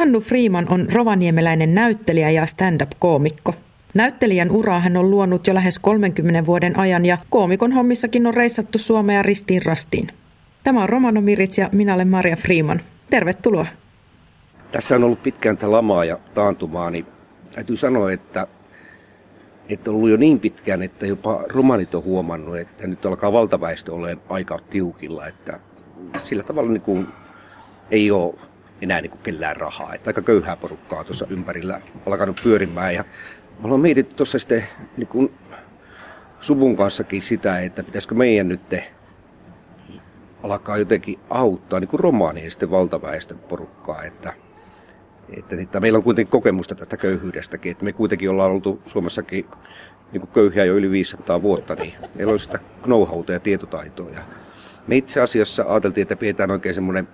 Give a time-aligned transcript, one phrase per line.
[0.00, 3.54] Hannu Freeman on rovaniemeläinen näyttelijä ja stand-up-koomikko.
[3.94, 8.78] Näyttelijän uraa hän on luonut jo lähes 30 vuoden ajan ja koomikon hommissakin on reissattu
[8.78, 10.08] Suomea ristiin rastiin.
[10.62, 12.80] Tämä on Romano Mirits ja minä olen Maria Freeman.
[13.10, 13.66] Tervetuloa.
[14.70, 17.06] Tässä on ollut pitkään tätä lamaa ja taantumaa, niin
[17.54, 18.46] täytyy sanoa, että,
[19.68, 23.94] että on ollut jo niin pitkään, että jopa romanit on huomannut, että nyt alkaa valtaväestö
[23.94, 25.60] olemaan aika tiukilla, että
[26.24, 27.06] sillä tavalla niin kuin
[27.90, 28.34] ei ole
[28.82, 29.94] enää niin kuin kellään rahaa.
[29.94, 32.94] Että aika köyhää porukkaa tuossa ympärillä alkanut pyörimään.
[32.94, 33.04] Ja
[33.58, 34.64] me ollaan mietitty tuossa sitten
[34.96, 35.32] niin kuin
[36.40, 38.60] suvun kanssakin sitä, että pitäisikö meidän nyt
[40.42, 44.32] alkaa jotenkin auttaa niin romaanien sitten valtaväestön porukkaa, että,
[45.38, 49.46] että, että meillä on kuitenkin kokemusta tästä köyhyydestäkin, että me kuitenkin ollaan oltu Suomessakin
[50.12, 54.10] niin kuin köyhiä jo yli 500 vuotta, niin meillä on sitä know ja tietotaitoa.
[54.10, 54.20] Ja
[54.86, 57.08] me itse asiassa ajateltiin, että pidetään oikein semmoinen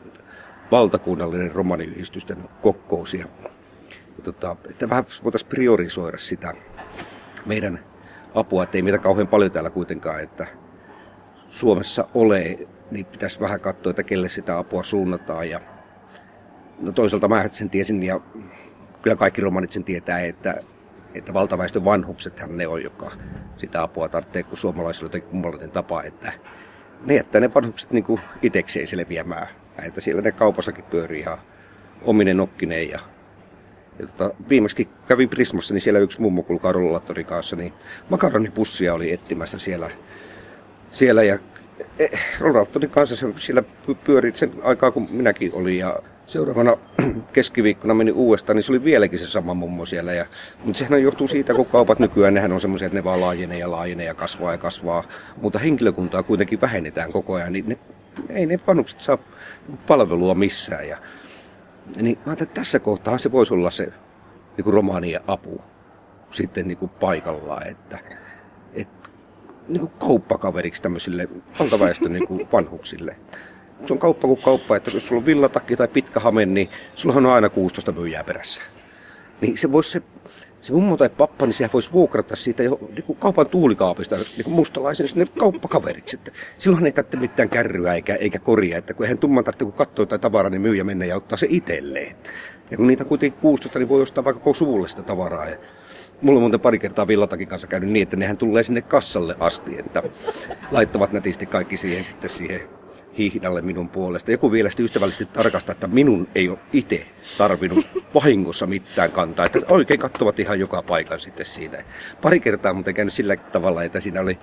[0.70, 3.14] valtakunnallinen romaniyhdistysten kokous.
[3.14, 3.26] Ja,
[3.90, 6.54] ja tota, että vähän voitaisiin priorisoida sitä
[7.46, 7.80] meidän
[8.34, 10.46] apua, että ei meitä kauhean paljon täällä kuitenkaan, että
[11.48, 12.58] Suomessa ole,
[12.90, 15.50] niin pitäisi vähän katsoa, että kelle sitä apua suunnataan.
[15.50, 15.60] Ja,
[16.80, 18.20] no toisaalta mä sen tiesin ja
[19.02, 20.60] kyllä kaikki romanit sen tietää, että,
[21.14, 23.12] että valtaväestön vanhuksethan ne on, joka
[23.56, 26.32] sitä apua tarvitsee, kun suomalaisilla on kummallinen tapa, että
[27.04, 29.48] ne jättää ne vanhukset niin itsekseen selviämään
[29.84, 31.38] että siellä ne kaupassakin pyörii ihan
[32.02, 32.88] ominen nokkineen.
[32.88, 32.98] Ja,
[33.98, 37.72] ja tota, viimeksi kävin Prismassa, niin siellä yksi mummo kulkaa rollaattorin kanssa, niin
[38.10, 39.90] makaronipussia oli etsimässä siellä,
[40.90, 41.38] siellä ja
[41.98, 42.06] e,
[42.40, 43.62] rollaattorin kanssa se siellä
[44.04, 45.78] pyöri sen aikaa, kun minäkin olin.
[45.78, 46.76] Ja seuraavana
[47.32, 50.12] keskiviikkona meni uudestaan, niin se oli vieläkin se sama mummo siellä.
[50.12, 50.26] Ja,
[50.64, 53.70] mutta sehän johtuu siitä, kun kaupat nykyään, nehän on semmoisia, että ne vaan laajenee ja
[53.70, 55.04] laajenee ja kasvaa ja kasvaa.
[55.42, 57.78] Mutta henkilökuntaa kuitenkin vähennetään koko ajan, niin ne
[58.28, 59.18] ei ne vanhukset saa
[59.86, 60.88] palvelua missään.
[60.88, 60.98] Ja,
[61.96, 63.92] niin mä että tässä kohtaa se voisi olla se
[64.56, 65.60] niin kuin romaanien apu
[66.30, 67.98] sitten niin kuin paikallaan, että,
[68.74, 69.08] että
[69.68, 71.28] niin kuin kauppakaveriksi tämmöisille
[71.60, 73.16] valtaväestön niin kuin vanhuksille.
[73.86, 77.14] Se on kauppa kuin kauppa, että jos sulla on villatakki tai pitkä hame, niin sulla
[77.14, 78.62] on aina 16 myyjää perässä.
[79.40, 80.02] Niin se voisi se
[80.66, 85.08] se mummo tai pappa, niin sehän voisi vuokrata siitä jo niin kaupan tuulikaapista niin mustalaisen
[85.08, 86.16] sinne kauppakaveriksi.
[86.16, 89.72] Että silloin ei tarvitse mitään kärryä eikä, eikä koria, että kun eihän tumman tarvitse, kun
[89.72, 92.16] katsoo jotain tavaraa, niin myyjä mennä ja ottaa se itselleen.
[92.70, 95.48] Ja kun niitä kuitenkin 16, niin voi ostaa vaikka koko suvulle sitä tavaraa.
[95.48, 95.56] Ja
[96.22, 99.78] Mulla on muuten pari kertaa Villatakin kanssa käynyt niin, että nehän tulee sinne kassalle asti,
[99.78, 100.02] että
[100.70, 102.75] laittavat nätisti kaikki siihen sitten siihen
[103.18, 104.30] hihdalle minun puolesta.
[104.30, 107.06] Joku vielä sitten ystävällisesti tarkastaa, että minun ei ole itse
[107.38, 109.46] tarvinnut vahingossa mitään kantaa.
[109.46, 111.84] Että oikein katsovat ihan joka paikan sitten siinä.
[112.22, 114.38] Pari kertaa muuten käynyt sillä tavalla, että siinä oli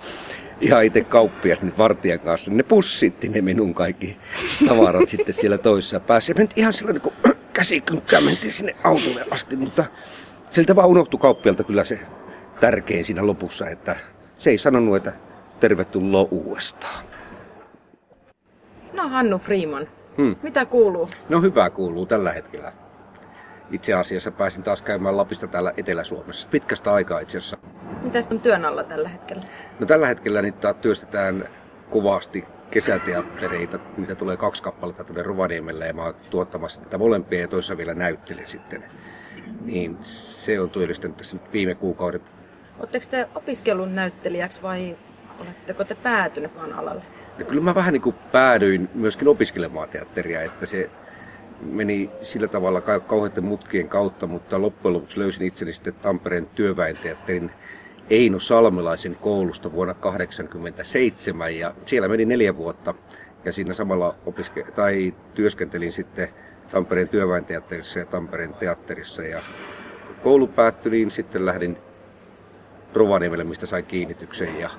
[0.60, 2.50] ihan itse kauppias niin vartijan kanssa.
[2.50, 4.16] Ne pussitti ne minun kaikki
[4.68, 6.34] tavarat sitten siellä toisessa päässä.
[6.38, 7.14] Ja ihan sillä niin kuin
[7.52, 9.84] käsikynkkään, mentiin sinne autolle asti, mutta
[10.50, 12.00] siltä vaan unohtui kauppialta kyllä se
[12.60, 13.96] tärkein siinä lopussa, että
[14.38, 15.12] se ei sanonut, että
[15.60, 17.04] tervetuloa uudestaan.
[18.94, 19.88] No Hannu Freeman,
[20.18, 20.36] hmm.
[20.42, 21.08] mitä kuuluu?
[21.28, 22.72] No hyvää kuuluu tällä hetkellä.
[23.70, 26.48] Itse asiassa pääsin taas käymään Lapista täällä Etelä-Suomessa.
[26.50, 27.56] Pitkästä aikaa itse asiassa.
[28.02, 29.42] Mitä on työn alla tällä hetkellä?
[29.80, 31.48] No tällä hetkellä niitä työstetään
[31.90, 37.48] kovasti kesäteattereita, mitä tulee kaksi kappaletta tuonne Rovaniemelle ja mä oon tuottamassa niitä molempia ja
[37.48, 38.84] toisessa vielä näyttelen sitten.
[39.64, 42.22] Niin se on työllistänyt tässä nyt viime kuukaudet.
[42.78, 44.96] Oletteko te opiskelun näyttelijäksi vai
[45.40, 47.02] oletteko te päätyneet vaan alalle?
[47.38, 50.90] Ja kyllä mä vähän niin kuin päädyin myöskin opiskelemaan teatteria, että se
[51.62, 57.50] meni sillä tavalla kauheiden mutkien kautta, mutta loppujen lopuksi löysin itseni sitten Tampereen työväenteatterin
[58.10, 62.94] Eino Salmelaisen koulusta vuonna 1987 ja siellä meni neljä vuotta
[63.44, 66.28] ja siinä samalla opiske- tai työskentelin sitten
[66.70, 69.42] Tampereen työväenteatterissa ja Tampereen teatterissa ja
[70.22, 71.78] koulu päättyi, niin sitten lähdin
[72.94, 74.70] Rovaniemelle, mistä sain kiinnityksen ja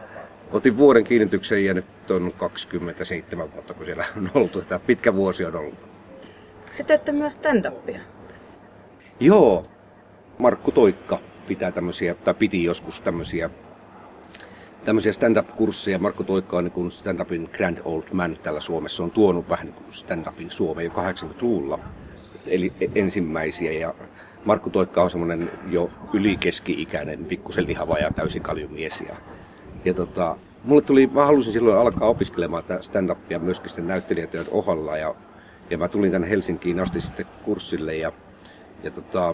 [0.55, 4.67] Otin vuoden kiinnityksen ja nyt on 27 vuotta, kun siellä on ollut.
[4.69, 5.79] Tämä pitkä vuosi on ollut.
[6.77, 7.99] Te teette myös stand-upia.
[9.19, 9.63] Joo.
[10.39, 13.49] Markku Toikka pitää tämmöisiä, tai piti joskus tämmöisiä,
[14.85, 15.99] tämmöisiä stand-up-kursseja.
[15.99, 19.03] Markku Toikka on niin stand-upin grand old man täällä Suomessa.
[19.03, 21.79] On tuonut vähän niin kuin stand-upin Suomeen jo 80-luvulla.
[22.47, 23.71] Eli ensimmäisiä.
[23.71, 23.93] Ja
[24.45, 29.01] Markku Toikka on semmoinen jo ylikeski-ikäinen, pikkusen lihava ja täysin kaljumies.
[29.09, 29.15] Ja
[29.85, 35.15] ja tota, mulle tuli, mä halusin silloin alkaa opiskelemaan stand-upia myöskin sitten näyttelijätyöt ohalla ja,
[35.69, 38.11] ja mä tulin tänne Helsinkiin asti sitten kurssille ja,
[38.83, 39.33] ja tota,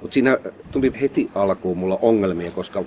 [0.00, 0.38] mutta siinä
[0.70, 2.84] tuli heti alkuun mulla ongelmia, koska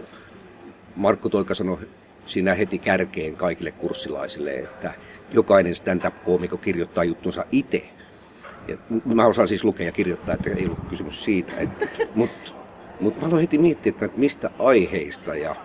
[0.96, 1.78] Markku Toika sanoi
[2.26, 4.94] siinä heti kärkeen kaikille kurssilaisille, että
[5.32, 7.90] jokainen stand-up-koomikko kirjoittaa juttunsa itse.
[8.68, 11.54] Ja mä osaan siis lukea ja kirjoittaa, että ei ollut kysymys siitä.
[12.16, 12.52] Mutta
[13.00, 15.56] mut mä aloin heti miettiä, että mistä aiheista ja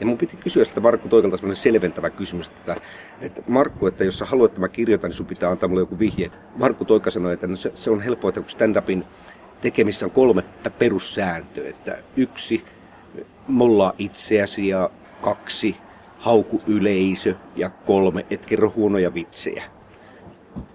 [0.00, 2.76] ja mun piti kysyä sitä Markku Toikalta sellainen selventävä kysymys, että,
[3.20, 5.98] että Markku, että jos sä haluat, että mä kirjoitan, niin sun pitää antaa mulle joku
[5.98, 6.30] vihje.
[6.56, 9.04] Markku Toika sanoi, että no se, se on helppoa, että kun stand-upin
[9.60, 10.42] tekemissä on kolme
[10.78, 12.64] perussääntöä, että yksi,
[13.48, 14.90] mollaa itseäsi ja
[15.22, 15.76] kaksi,
[16.18, 19.64] hauku yleisö ja kolme, et kerro huonoja vitsejä.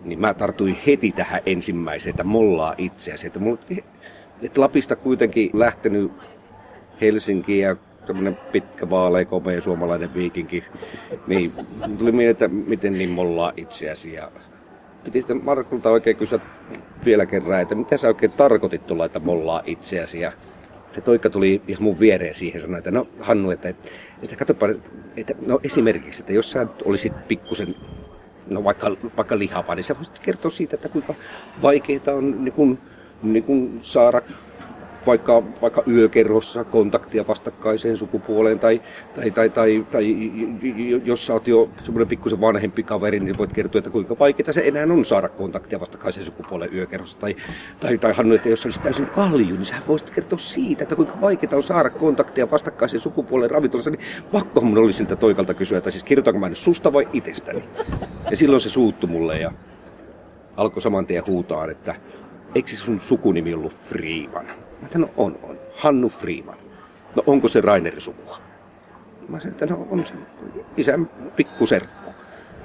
[0.04, 3.28] Niin mä tartuin heti tähän ensimmäiseen, että mollaa itseäsi.
[3.28, 3.57] Että, mulla,
[4.42, 6.12] että Lapista kuitenkin lähtenyt
[7.01, 7.75] Helsinkiin ja
[8.06, 10.63] tämmöinen pitkä vaalea, komea suomalainen viikinki.
[11.28, 11.54] Niin
[11.98, 14.13] tuli mieleen, että miten niin mollaa itseäsi.
[14.13, 14.31] Ja
[15.04, 16.40] piti sitten Markulta oikein kysyä
[17.06, 20.19] vielä kerran, että mitä sä oikein tarkoitit tulla, että mollaa itseäsi.
[20.19, 20.31] Ja
[20.96, 23.69] se Toikka tuli ihan mun viereen siihen sanoi, että no Hannu, että,
[24.22, 24.69] että, katsopa,
[25.18, 27.75] että no esimerkiksi, että jos sä olisit pikkusen
[28.48, 31.13] no vaikka, vaikka lihava, niin sä voisit kertoa siitä, että kuinka
[31.62, 32.78] vaikeaa on niin kun,
[33.24, 34.22] niin kun saada
[35.06, 38.81] vaikka, vaikka yökerhossa kontaktia vastakkaiseen sukupuoleen tai,
[39.16, 40.16] tai, tai, tai, tai
[41.06, 44.62] jos sä oot jo semmoinen pikkusen vanhempi kaveri, niin voit kertoa, että kuinka vaikeaa se
[44.66, 47.19] enää on saada kontaktia vastakkaiseen sukupuoleen yökerhossa.
[47.19, 47.36] Tai,
[47.80, 50.96] tai, tai Hannu, että jos sä olisit täysin kalju, niin sä voisit kertoa siitä, että
[50.96, 53.90] kuinka vaikeaa on saada kontaktia vastakkaiseen sukupuoleen ravintolassa.
[53.90, 57.63] Niin pakko mun oli siltä toikalta kysyä, että siis kirjoitanko mä nyt susta vai itsestäni.
[58.31, 59.52] Ja silloin se suuttu mulle ja
[60.57, 61.96] alkoi saman tien huutaa, että
[62.56, 64.65] eikö sun sukunimi ollut Freeman?
[64.81, 65.60] Mä sanoin, no on, on.
[65.75, 66.57] Hannu Freeman.
[67.16, 68.38] No onko se Rainerin sukua?
[69.30, 70.13] Mä sanoin, että no on se
[70.77, 71.06] isän
[71.36, 72.12] pikkuserkku.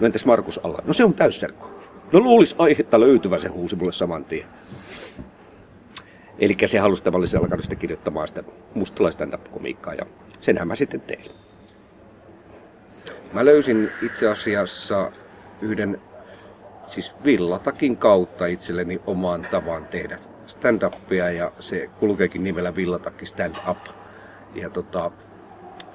[0.01, 0.79] No entäs Markus Alla?
[0.87, 1.67] No se on täysserkku.
[2.13, 4.47] No luulis aihetta löytyvä, se huusi mulle saman tien.
[6.39, 10.07] Eli se halusi, olisin alkanut sitten kirjoittamaan sitä mustalaista komiikkaa ja
[10.41, 11.31] senhän mä sitten tein.
[13.33, 15.13] Mä löysin itse asiassa
[15.63, 16.01] yhden
[16.91, 20.17] siis villatakin kautta itselleni omaan tavan tehdä
[20.47, 23.79] stand-upia ja se kulkeekin nimellä Villatakki Stand Up.
[24.55, 25.11] Ja tota,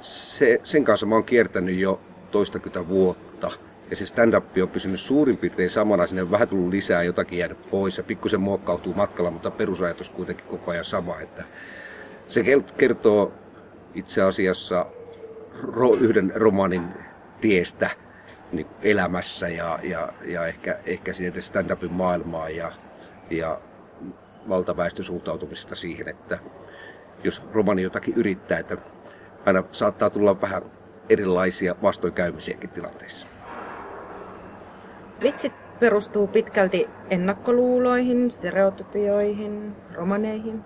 [0.02, 2.02] se, sen kanssa mä oon kiertänyt jo
[2.32, 3.52] toistakymmentä vuotta.
[3.90, 7.70] Ja se stand-up on pysynyt suurin piirtein samana, sinne on vähän tullut lisää, jotakin jäänyt
[7.72, 11.20] pois ja pikkusen muokkautuu matkalla, mutta perusajatus kuitenkin koko ajan sama.
[11.20, 11.44] Että
[12.28, 12.44] se
[12.78, 13.34] kertoo
[13.96, 14.86] itse asiassa
[15.62, 16.84] ro, yhden romanin
[17.42, 17.90] tiestä
[18.52, 22.72] niin elämässä ja, ja, ja ehkä, ehkä sinne stand-upin maailmaan ja,
[23.30, 23.60] ja
[24.50, 26.40] valtaväestön suhtautumisesta siihen, että
[27.24, 28.78] jos romani jotakin yrittää, että
[29.46, 30.62] aina saattaa tulla vähän
[31.10, 33.28] erilaisia vastoinkäymisiäkin tilanteissa.
[35.24, 40.62] Vitsit perustuu pitkälti ennakkoluuloihin, stereotypioihin, romaneihin.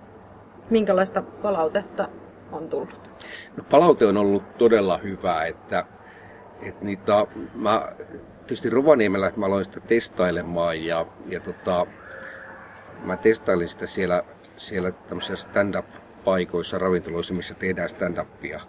[0.69, 2.09] Minkälaista palautetta
[2.51, 3.11] on tullut?
[3.57, 5.85] No, palaute on ollut todella hyvä, että,
[6.61, 7.25] että niitä,
[7.55, 7.91] mä,
[8.39, 11.85] tietysti Rovaniemellä mä aloin sitä testailemaan ja, ja tota,
[13.03, 14.23] mä testailin sitä siellä,
[14.55, 18.61] siellä tämmöisissä stand-up-paikoissa, ravintoloissa, missä tehdään stand-upia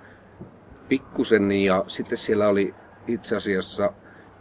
[0.88, 1.52] pikkusen.
[1.52, 2.74] Ja sitten siellä oli
[3.06, 3.92] itse asiassa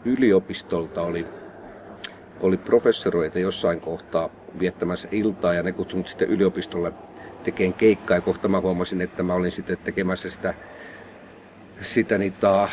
[0.05, 1.27] yliopistolta oli,
[2.39, 4.29] oli professoroita jossain kohtaa
[4.59, 6.93] viettämässä iltaa ja ne kutsunut sitten yliopistolle
[7.43, 8.17] tekemään keikkaa.
[8.17, 10.53] Ja kohta mä huomasin, että mä olin sitten tekemässä sitä,
[11.81, 12.69] sitä niitä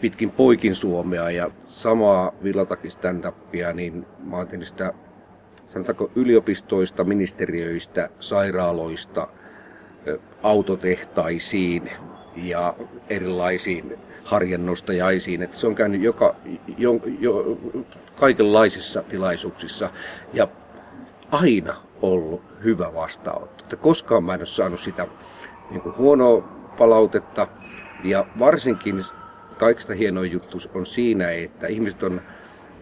[0.00, 4.92] pitkin poikin Suomea ja samaa Villatakin stand-upia, niin mä oon tehnyt sitä
[5.66, 9.28] sanotaanko yliopistoista, ministeriöistä, sairaaloista,
[10.42, 11.90] autotehtaisiin
[12.36, 12.74] ja
[13.10, 15.42] erilaisiin harjannostajaisiin.
[15.42, 16.36] Että se on käynyt joka,
[16.78, 17.58] jo, jo,
[18.16, 19.90] kaikenlaisissa tilaisuuksissa
[20.32, 20.48] ja
[21.30, 23.64] aina ollut hyvä vastaanotto.
[23.64, 25.06] Että koskaan mä en ole saanut sitä
[25.70, 27.48] niin kuin huonoa palautetta
[28.04, 29.04] ja varsinkin
[29.58, 32.20] kaikista hienoin juttu on siinä, että ihmiset on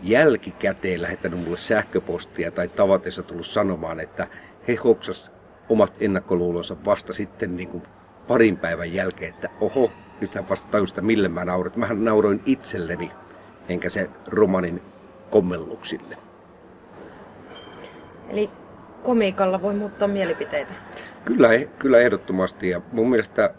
[0.03, 4.27] jälkikäteen lähettänyt mulle sähköpostia tai tavatessa tullut sanomaan, että
[4.69, 5.33] he hoksas
[5.69, 7.83] omat ennakkoluulonsa vasta sitten niin kuin
[8.29, 11.79] parin päivän jälkeen, että oho, nyt hän vasta tajusi, että mille mä nauroin.
[11.79, 13.11] Mähän nauroin itselleni,
[13.69, 14.83] enkä se romanin
[15.31, 16.17] kommelluksille.
[18.29, 18.51] Eli
[19.03, 20.73] komiikalla voi muuttaa mielipiteitä?
[21.25, 22.69] Kyllä, kyllä ehdottomasti.
[22.69, 23.55] Ja mun mielestä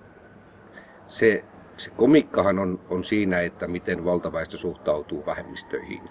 [1.08, 1.44] se,
[1.78, 6.02] se komikkahan on, on siinä, että miten valtaväestö suhtautuu vähemmistöihin.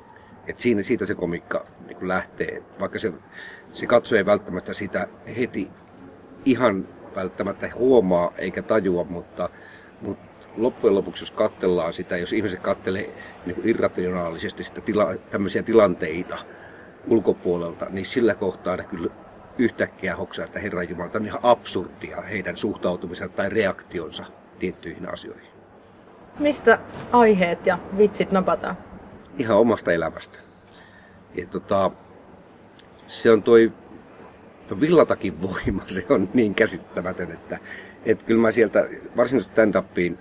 [0.46, 3.12] Et siinä, siitä se komikka niin lähtee, vaikka se,
[3.72, 5.70] se katsoja ei välttämättä sitä heti
[6.44, 9.48] ihan välttämättä huomaa eikä tajua, mutta,
[10.00, 13.14] mutta loppujen lopuksi, jos katsellaan sitä, jos ihmiset katselee
[13.46, 16.38] niin irrationaalisesti sitä tila, tämmöisiä tilanteita
[17.08, 19.10] ulkopuolelta, niin sillä kohtaa ne kyllä
[19.58, 24.24] yhtäkkiä hoksaa, että Herran Jumala, on ihan absurdia heidän suhtautumisensa tai reaktionsa
[24.58, 25.55] tiettyihin asioihin.
[26.38, 26.78] Mistä
[27.12, 28.76] aiheet ja vitsit napataan?
[29.38, 30.38] ihan omasta elämästä.
[31.34, 31.90] Ja tota,
[33.06, 33.72] se on toi,
[34.68, 37.58] toi villatakin voima, se on niin käsittämätön, että,
[38.06, 40.18] että kyllä mä sieltä varsinaisesti stand-upiin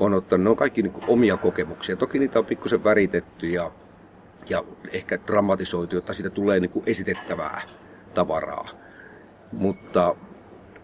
[0.00, 1.96] on ottanut, ne on kaikki niin omia kokemuksia.
[1.96, 3.70] Toki niitä on pikkusen väritetty ja,
[4.48, 7.62] ja ehkä dramatisoitu, jotta siitä tulee niin kuin esitettävää
[8.14, 8.68] tavaraa.
[9.52, 10.16] Mutta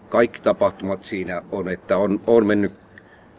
[0.09, 2.73] kaikki tapahtumat siinä on, että on, on mennyt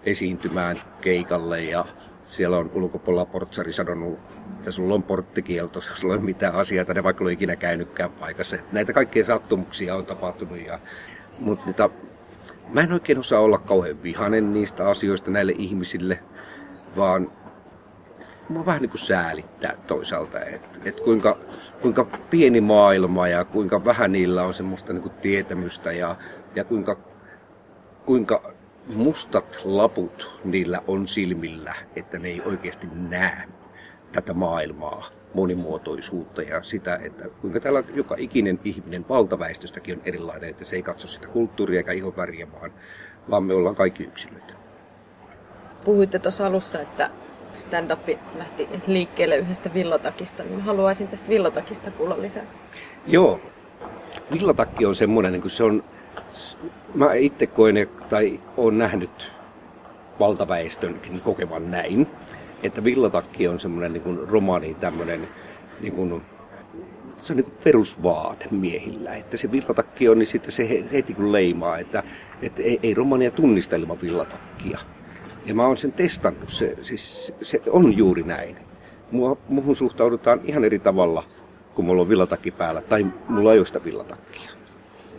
[0.06, 1.86] esiintymään keikalle ja
[2.28, 4.20] siellä on ulkopuolella portsari sanonut,
[4.58, 8.58] että sulla on porttikielto, sulla ei ole mitään asiaa, ne vaikka ole ikinä käynytkään paikassa.
[8.72, 10.66] Näitä kaikkia sattumuksia on tapahtunut.
[10.66, 10.80] Ja,
[11.40, 11.90] mutta niitä,
[12.70, 16.20] mä en oikein osaa olla kauhean vihanen niistä asioista näille ihmisille,
[16.98, 17.32] vaan
[18.50, 21.38] mua vähän niin kuin säälittää toisaalta, että et kuinka,
[21.82, 26.16] kuinka pieni maailma ja kuinka vähän niillä on semmoista niin kuin tietämystä ja,
[26.56, 26.98] ja kuinka,
[28.06, 28.51] kuinka
[28.96, 33.44] mustat laput niillä on silmillä, että ne ei oikeasti näe
[34.12, 40.64] tätä maailmaa, monimuotoisuutta ja sitä, että kuinka täällä joka ikinen ihminen valtaväestöstäkin on erilainen, että
[40.64, 42.72] se ei katso sitä kulttuuria eikä ihonväriä, vaan,
[43.30, 44.54] vaan me ollaan kaikki yksilöitä.
[45.86, 47.10] Puhuitte tuossa alussa, että
[47.56, 52.46] stand-up lähti liikkeelle yhdestä villatakista, niin haluaisin tästä villatakista kuulla lisää.
[53.08, 53.40] Joo.
[54.32, 55.84] Villatakki on semmoinen, niin kuin se on
[56.96, 59.32] mä itse koen tai olen nähnyt
[60.20, 62.08] valtaväestönkin kokevan näin,
[62.64, 65.28] että villatakki on semmoinen niin romaani tämmöinen
[65.82, 66.22] niin kuin,
[67.18, 69.16] se on niin perusvaate miehillä.
[69.16, 72.04] Että se villatakki on, niin sitten se heti kun leimaa, että,
[72.42, 74.80] että ei, ei romania tunnista ilman villatakkia.
[75.46, 78.58] Ja mä oon sen testannut, se, siis, se on juuri näin.
[79.12, 81.24] Mua, muhun suhtaudutaan ihan eri tavalla,
[81.76, 84.61] kun mulla on villatakki päällä, tai mulla ei ole sitä villatakkia.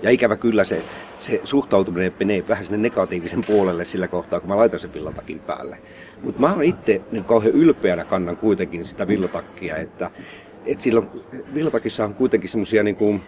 [0.03, 0.83] Ja ikävä kyllä se,
[1.19, 5.79] se suhtautuminen menee vähän sinne negatiivisen puolelle sillä kohtaa, kun mä laitan sen villatakin päälle.
[6.23, 10.11] Mutta mä oon itse niin kauhean ylpeänä kannan kuitenkin sitä villatakkia, että,
[10.67, 11.09] että silloin
[11.55, 13.23] villatakissa on kuitenkin semmoisia niin kuin,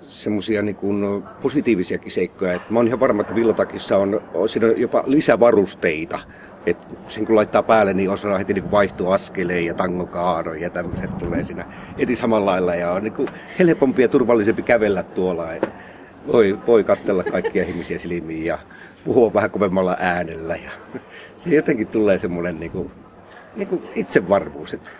[0.00, 0.76] semmoisia niin
[1.42, 2.52] positiivisiakin seikkoja.
[2.52, 6.20] Että mä oon ihan varma, että villatakissa on, siinä on jopa lisävarusteita.
[6.66, 11.18] Että sen kun laittaa päälle, niin osaa heti niin vaihtua askeleen ja tangokaaro ja tämmöiset
[11.18, 11.64] tulee siinä
[11.98, 12.74] heti samalla lailla.
[12.74, 13.28] Ja on niin
[13.58, 15.52] helpompi ja turvallisempi kävellä tuolla.
[15.52, 15.68] Että
[16.32, 18.58] voi, voi katsella kaikkia ihmisiä silmiin ja
[19.04, 20.56] puhua vähän kovemmalla äänellä.
[20.56, 20.70] Ja
[21.38, 22.90] se jotenkin tulee semmoinen niin kuin,
[23.56, 24.74] niin kuin itsevarmuus.
[24.74, 24.90] Että.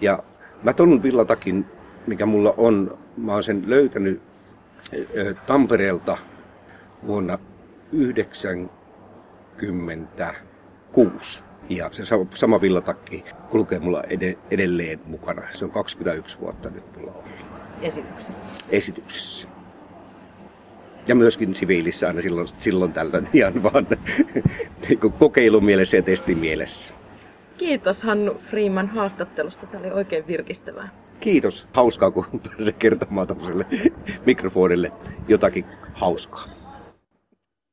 [0.00, 0.18] Ja
[0.62, 1.66] mä ton villatakin,
[2.06, 4.20] mikä mulla on, mä oon sen löytänyt
[5.46, 6.18] Tampereelta
[7.06, 7.38] vuonna
[9.66, 11.42] 1996.
[11.68, 12.02] Ja se
[12.34, 14.02] sama villatakki kulkee mulla
[14.50, 15.42] edelleen mukana.
[15.52, 17.24] Se on 21 vuotta nyt mulla on.
[17.80, 18.42] Esityksessä?
[18.70, 19.48] Esityksessä.
[21.06, 23.86] Ja myöskin siviilissä aina silloin, silloin tällöin ihan vaan
[24.88, 26.94] niin kokeilumielessä ja testimielessä.
[27.58, 29.66] Kiitos Hannu Freeman haastattelusta.
[29.66, 30.88] Tämä oli oikein virkistävää.
[31.20, 31.66] Kiitos.
[31.72, 33.66] Hauskaa, kun pääsee kertomaan tämmöiselle
[34.26, 34.92] mikrofonille
[35.28, 35.64] jotakin
[35.94, 36.61] hauskaa.